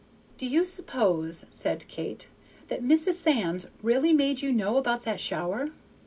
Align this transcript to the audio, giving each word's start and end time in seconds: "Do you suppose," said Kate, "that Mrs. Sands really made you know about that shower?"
"Do 0.35 0.47
you 0.47 0.65
suppose," 0.65 1.45
said 1.51 1.87
Kate, 1.87 2.27
"that 2.69 2.81
Mrs. 2.83 3.13
Sands 3.13 3.67
really 3.83 4.13
made 4.13 4.41
you 4.41 4.51
know 4.51 4.77
about 4.77 5.03
that 5.03 5.19
shower?" 5.19 5.69